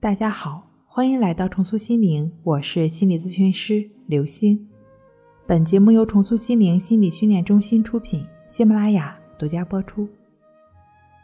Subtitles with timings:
[0.00, 4.66] 大家好，欢迎来到重塑心灵，我是心理咨询师刘星。
[5.46, 10.08] 本节目由重塑心灵心理训练中心出品，喜马拉雅独家播出。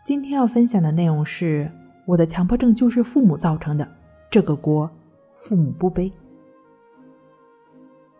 [0.05, 1.73] 今天要分享的内容是：
[2.05, 3.89] 我的强迫症就是父母造成的，
[4.29, 4.91] 这个锅
[5.37, 6.13] 父母不背。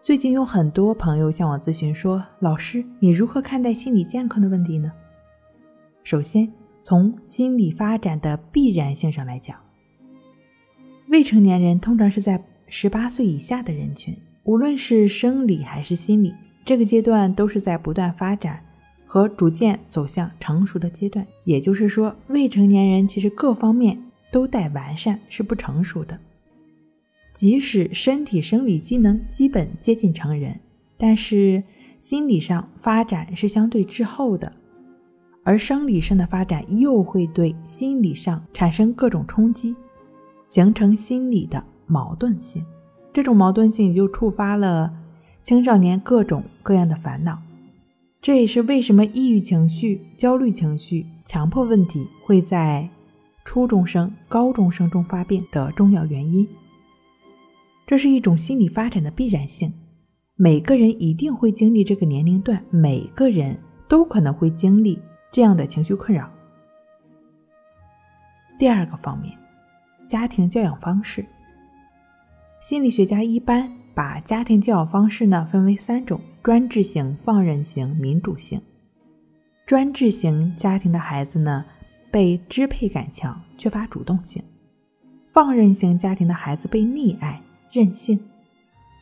[0.01, 4.91] 最近有很多朋友向我咨询说：“老师，你如何看待心理健康的问题呢？”
[6.03, 6.51] 首先，
[6.83, 9.55] 从心理发展的必然性上来讲。
[11.09, 16.35] 未成年人通常是在十八岁以下的人群，无论是生理还是心理，
[16.65, 18.61] 这个阶段都是在不断发展
[19.07, 21.25] 和逐渐走向成熟的阶段。
[21.45, 23.97] 也就是说，未成年人其实各方面
[24.33, 26.19] 都待完善，是不成熟的。
[27.33, 30.59] 即使身体生理机能基本接近成人，
[30.99, 31.63] 但是
[32.01, 34.53] 心理上发展是相对滞后的，
[35.45, 39.77] 而生理上的发展又会对心理上产生各种冲击。
[40.47, 42.65] 形成心理的矛盾性，
[43.13, 44.93] 这种矛盾性就触发了
[45.43, 47.39] 青少年各种各样的烦恼。
[48.23, 52.89] 这也是为什么抑郁情绪、焦虑情绪、强迫问题会在
[53.45, 56.47] 初中生、高中生中发病的重要原因。
[57.87, 59.73] 这是一种心理发展的必然性，
[60.35, 66.29] 每个人一定会经历这个年龄段，每个人都可能会经历这样的情绪困扰。
[68.59, 69.33] 第二个方面。
[70.09, 71.27] 家庭教养方式，
[72.61, 78.61] 心理学家一般把家庭教养方式呢分为三种：专制型、放任型、民主型。
[79.67, 81.65] 专制型家庭的孩子呢，
[82.11, 84.41] 被支配感强，缺乏主动性；
[85.33, 88.17] 放任型家庭的孩子被溺爱、任性；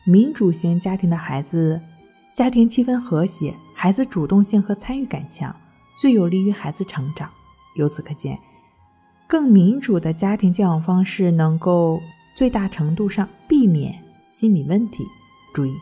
[0.05, 1.79] 民主型家庭的孩子，
[2.33, 5.55] 家庭气氛和谐，孩子主动性和参与感强，
[5.95, 7.29] 最有利于孩子成长。
[7.75, 8.39] 由此可见。
[9.27, 12.01] 更民主的家庭教养方式能够
[12.35, 13.97] 最大程度上避免
[14.29, 15.03] 心理问题。
[15.53, 15.73] 注意，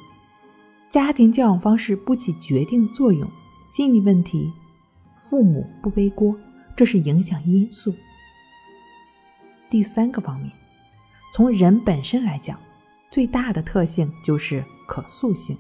[0.90, 3.28] 家庭教养方式不起决定作用，
[3.66, 4.52] 心理问题
[5.18, 6.36] 父母不背锅，
[6.76, 7.94] 这是影响因素。
[9.70, 10.52] 第三个方面，
[11.34, 12.58] 从人本身来讲，
[13.10, 15.58] 最大的特性就是可塑性。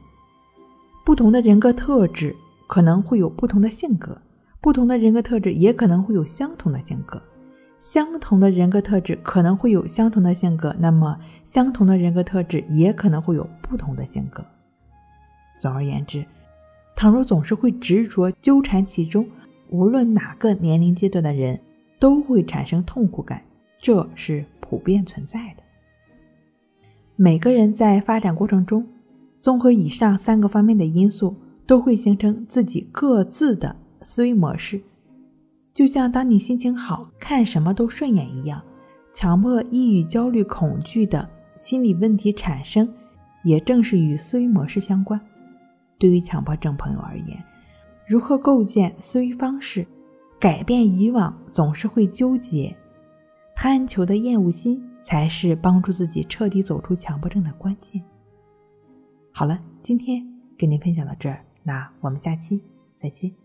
[1.03, 2.33] 不同的人格特质
[2.67, 4.21] 可能会有不同的性格，
[4.61, 7.21] 不同的人格特质也可能会有相同的性格。
[7.83, 14.41] 相同的人格特质可能会有相同的性格，那么相同的人格特质也可能会有不同的性格。
[15.59, 16.25] 总而言之，
[16.95, 19.27] 倘若总是会执着纠缠其中，
[19.67, 21.59] 无论哪个年龄阶段的人
[21.99, 23.41] 都会产生痛苦感，
[23.81, 25.63] 这是普遍存在的。
[27.17, 28.87] 每个人在发展过程中，
[29.37, 31.35] 综合以上三个方面的因素，
[31.67, 34.81] 都会形成自己各自的思维模式。
[35.73, 38.61] 就像当你心情好看什么都顺眼一样，
[39.11, 42.87] 强迫、抑郁、焦虑、恐惧的心理问题产生，
[43.43, 45.19] 也正是与思维模式相关。
[45.97, 47.43] 对于强迫症朋友而言，
[48.05, 49.85] 如何构建思维方式，
[50.39, 52.75] 改变以往总是会纠结、
[53.55, 57.99] 贪求的厌恶心，才是帮助自己彻底走出强迫症的关键。
[59.31, 60.23] 好了，今天
[60.55, 62.61] 跟您分享到这儿，那我们下期
[62.95, 63.42] 再见。